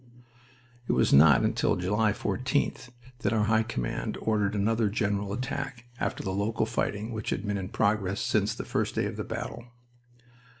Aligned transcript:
It 0.87 0.93
was 0.93 1.13
not 1.13 1.43
until 1.43 1.75
July 1.75 2.11
14th 2.11 2.89
that 3.19 3.33
our 3.33 3.43
High 3.43 3.61
Command 3.61 4.17
ordered 4.19 4.55
another 4.55 4.89
general 4.89 5.31
attack 5.31 5.85
after 5.99 6.23
the 6.23 6.33
local 6.33 6.65
fighting 6.65 7.11
which 7.11 7.29
had 7.29 7.45
been 7.45 7.55
in 7.55 7.69
progress 7.69 8.19
since 8.19 8.55
the 8.55 8.65
first 8.65 8.95
day 8.95 9.05
of 9.05 9.27
battle. 9.27 9.67